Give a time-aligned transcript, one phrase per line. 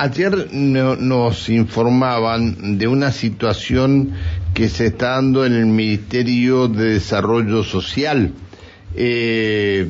[0.00, 4.12] Ayer nos informaban de una situación
[4.54, 8.32] que se está dando en el Ministerio de Desarrollo Social.
[8.94, 9.88] Eh,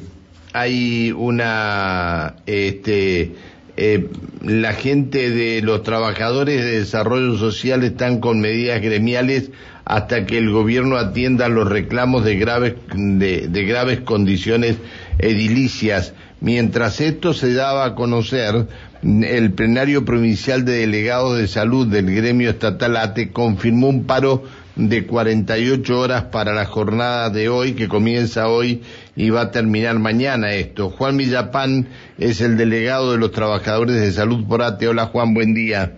[0.54, 3.34] hay una, este,
[3.80, 4.08] eh,
[4.42, 9.52] la gente de los trabajadores de desarrollo social están con medidas gremiales
[9.84, 14.78] hasta que el gobierno atienda los reclamos de graves, de graves condiciones
[15.20, 16.12] edilicias.
[16.40, 18.66] Mientras esto se daba a conocer,
[19.02, 24.42] el plenario provincial de delegados de salud del gremio estatal ATE confirmó un paro
[24.78, 28.82] de 48 horas para la jornada de hoy, que comienza hoy
[29.16, 30.88] y va a terminar mañana esto.
[30.88, 34.88] Juan Villapán es el delegado de los trabajadores de salud por ATE.
[34.88, 35.94] Hola Juan, buen día.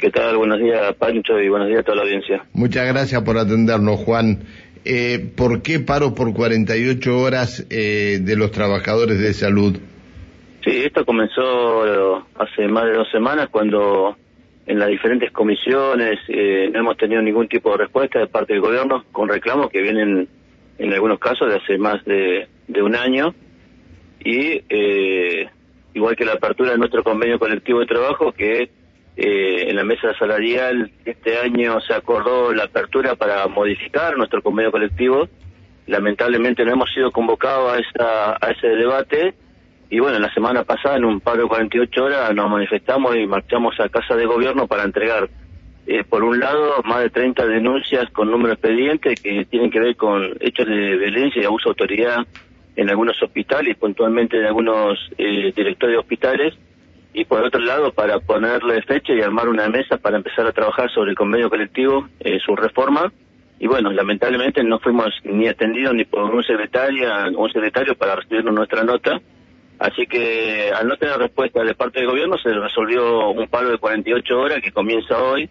[0.00, 0.38] ¿Qué tal?
[0.38, 2.42] Buenos días Pancho y buenos días a toda la audiencia.
[2.54, 4.44] Muchas gracias por atendernos Juan.
[4.86, 9.76] Eh, ¿Por qué paro por 48 horas eh, de los trabajadores de salud?
[10.64, 14.16] Sí, esto comenzó hace más de dos semanas cuando
[14.66, 18.62] en las diferentes comisiones eh, no hemos tenido ningún tipo de respuesta de parte del
[18.62, 20.28] gobierno con reclamos que vienen
[20.78, 22.48] en algunos casos de hace más de,
[22.82, 23.34] un año
[24.20, 25.48] y eh,
[25.94, 28.70] igual que la apertura de nuestro convenio colectivo de trabajo que
[29.16, 34.72] eh, en la mesa salarial este año se acordó la apertura para modificar nuestro convenio
[34.72, 35.28] colectivo.
[35.86, 39.34] Lamentablemente no hemos sido convocados a, esa, a ese debate
[39.88, 43.78] y bueno, la semana pasada en un paro de 48 horas nos manifestamos y marchamos
[43.78, 45.28] a Casa de Gobierno para entregar,
[45.86, 49.96] eh, por un lado, más de 30 denuncias con número expediente que tienen que ver
[49.96, 52.26] con hechos de violencia y abuso de autoridad
[52.74, 56.54] en algunos hospitales, puntualmente en algunos eh, directores de hospitales,
[57.14, 60.90] y por otro lado para ponerle fecha y armar una mesa para empezar a trabajar
[60.90, 63.10] sobre el convenio colectivo, eh, su reforma.
[63.58, 68.52] Y bueno, lamentablemente no fuimos ni atendidos ni por un secretario, un secretario para recibirnos
[68.52, 69.18] nuestra nota.
[69.78, 73.78] Así que al no tener respuesta de parte del gobierno se resolvió un paro de
[73.78, 75.48] 48 horas que comienza hoy,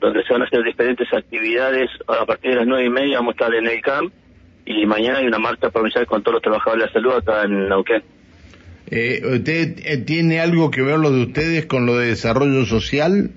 [0.00, 1.90] donde se van a hacer diferentes actividades.
[2.06, 4.12] A partir de las nueve y media vamos a estar en el CAMP
[4.66, 7.68] y mañana hay una marcha provincial con todos los trabajadores de la salud acá en
[7.68, 8.02] Neuquén.
[8.90, 13.30] Eh, ¿Usted eh, tiene algo que ver lo de ustedes con lo de desarrollo social?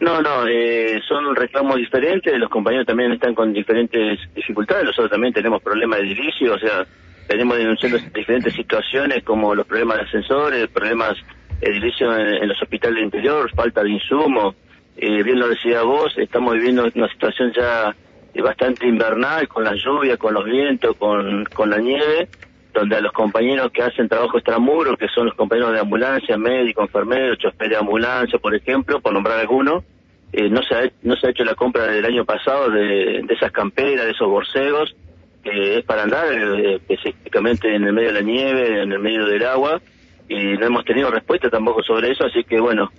[0.00, 5.32] No, no, eh, son reclamos diferentes, los compañeros también están con diferentes dificultades, nosotros también
[5.32, 6.84] tenemos problemas de edilicio, o sea,
[7.26, 11.14] tenemos denunciando diferentes situaciones como los problemas de ascensores, problemas
[11.60, 14.54] edilicios en, los hospitales interior, falta de insumos,
[14.96, 17.94] eh, bien lo decía vos, estamos viviendo una situación ya
[18.42, 22.28] bastante invernal con la lluvia, con los vientos, con, con la nieve,
[22.72, 26.86] donde a los compañeros que hacen trabajo extramuros, que son los compañeros de ambulancia, médicos,
[26.86, 29.84] enfermeros, chofer de ambulancia, por ejemplo, por nombrar algunos,
[30.32, 33.34] eh, no, se ha, no se ha hecho la compra del año pasado de, de
[33.34, 34.96] esas camperas, de esos borcegos,
[35.42, 39.26] que es para andar eh, específicamente en el medio de la nieve, en el medio
[39.26, 39.80] del agua,
[40.28, 42.90] y no hemos tenido respuesta tampoco sobre eso, así que bueno,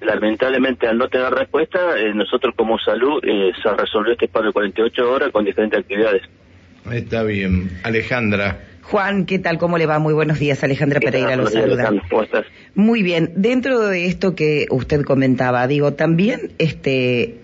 [0.00, 5.10] lamentablemente al no tener respuesta, eh, nosotros como salud se resolvió este paro de 48
[5.10, 6.22] horas con diferentes actividades.
[6.92, 7.70] Está bien.
[7.82, 8.60] Alejandra.
[8.82, 9.58] Juan, ¿qué tal?
[9.58, 9.98] ¿Cómo le va?
[9.98, 10.64] Muy buenos días.
[10.64, 11.92] Alejandra Pereira lo saluda.
[12.08, 12.46] ¿Cómo estás?
[12.74, 13.32] Muy bien.
[13.36, 17.40] Dentro de esto que usted comentaba, digo, también este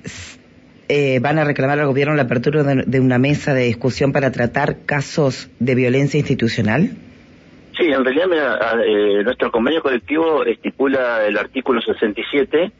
[0.88, 4.84] eh, van a reclamar al gobierno la apertura de, una mesa de discusión para tratar
[4.86, 6.90] casos de violencia institucional.
[7.76, 8.28] Sí, en realidad
[8.86, 12.70] eh, nuestro convenio colectivo estipula el artículo 67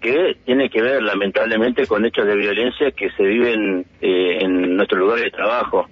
[0.00, 4.98] que tiene que ver lamentablemente con hechos de violencia que se viven eh, en nuestro
[4.98, 5.88] lugar de trabajo.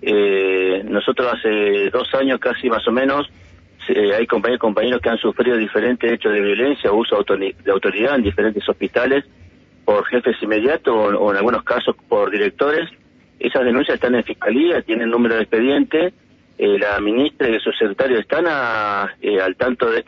[0.00, 3.30] Eh, nosotros hace dos años casi más o menos
[3.88, 8.66] hay compañeros, compañeros que han sufrido diferentes hechos de violencia, abuso de autoridad en diferentes
[8.68, 9.24] hospitales
[9.84, 12.88] por jefes inmediatos o, en algunos casos por directores.
[13.38, 16.12] Esas denuncias están en fiscalía, tienen número de expediente.
[16.58, 18.46] Eh, la ministra y su secretario están
[19.20, 20.02] eh, al tanto de,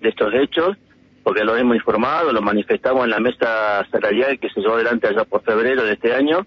[0.00, 0.76] de estos hechos
[1.22, 5.24] porque lo hemos informado, lo manifestamos en la mesa salarial que se llevó adelante allá
[5.24, 6.46] por febrero de este año.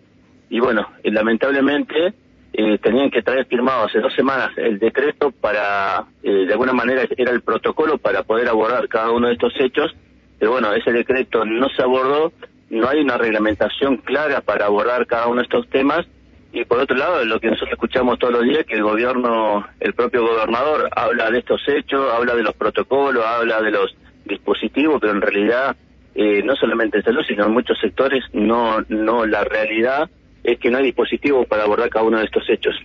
[0.50, 2.14] Y bueno, lamentablemente
[2.54, 7.04] eh, tenían que traer firmado hace dos semanas el decreto para, eh, de alguna manera,
[7.18, 9.96] era el protocolo para poder abordar cada uno de estos hechos,
[10.40, 12.34] pero bueno, ese decreto no se abordó,
[12.74, 16.06] no hay una reglamentación clara para abordar cada uno de estos temas,
[16.52, 19.94] y por otro lado, lo que nosotros escuchamos todos los días, que el gobierno, el
[19.94, 25.14] propio gobernador habla de estos hechos, habla de los protocolos, habla de los dispositivos, pero
[25.14, 25.76] en realidad,
[26.14, 30.10] eh, no solamente en salud, sino en muchos sectores, no, no la realidad
[30.44, 32.76] es que no hay dispositivo para abordar cada uno de estos hechos.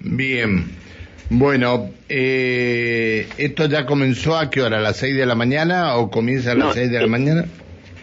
[0.00, 0.66] Bien.
[1.30, 4.76] Bueno, eh, ¿esto ya comenzó a qué hora?
[4.76, 7.44] ¿A las 6 de la mañana o comienza a las 6 de la mañana?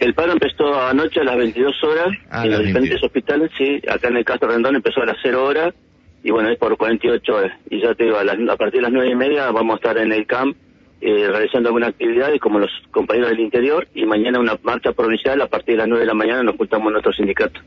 [0.00, 3.80] El paro empezó anoche a las 22 horas ah, en los diferentes hospitales, sí.
[3.88, 5.74] Acá en el Castro Rendón empezó a las 0 horas
[6.22, 7.52] y bueno, es por 48 horas.
[7.70, 10.12] Y ya te digo, a, partir de las 9 y media vamos a estar en
[10.12, 10.56] el camp
[11.00, 15.48] eh, realizando algunas actividades como los compañeros del interior y mañana una marcha provincial a
[15.48, 17.60] partir de las 9 de la mañana nos juntamos en nuestro sindicato.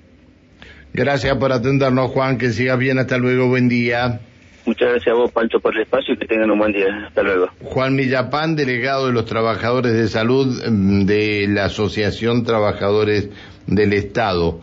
[0.94, 2.38] Gracias por atendernos, Juan.
[2.38, 2.98] Que sigas bien.
[2.98, 3.48] Hasta luego.
[3.48, 4.20] Buen día.
[4.68, 7.06] Muchas gracias a vos, Pancho, por el espacio y que tengan un buen día.
[7.08, 7.48] Hasta luego.
[7.64, 13.30] Juan Millapán, delegado de los trabajadores de salud mm, de la Asociación Trabajadores
[13.66, 14.60] del Estado.